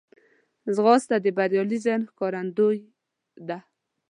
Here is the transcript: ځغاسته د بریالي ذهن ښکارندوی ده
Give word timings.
ځغاسته 0.75 1.15
د 1.21 1.27
بریالي 1.37 1.77
ذهن 1.85 2.01
ښکارندوی 2.09 2.77
ده 3.47 3.57